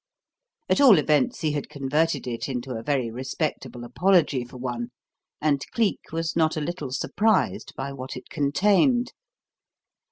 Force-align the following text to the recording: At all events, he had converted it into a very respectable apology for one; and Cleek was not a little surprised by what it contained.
At 0.67 0.81
all 0.81 0.97
events, 0.97 1.41
he 1.41 1.51
had 1.51 1.69
converted 1.69 2.25
it 2.25 2.49
into 2.49 2.71
a 2.71 2.81
very 2.81 3.11
respectable 3.11 3.83
apology 3.83 4.43
for 4.43 4.57
one; 4.57 4.89
and 5.39 5.63
Cleek 5.73 6.11
was 6.11 6.35
not 6.35 6.57
a 6.57 6.59
little 6.59 6.91
surprised 6.91 7.75
by 7.75 7.93
what 7.93 8.17
it 8.17 8.27
contained. 8.27 9.13